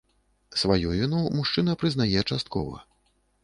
Сваю 0.61 0.93
віну 0.95 1.21
мужчына 1.41 1.77
прызнае 1.83 2.19
часткова. 2.29 2.85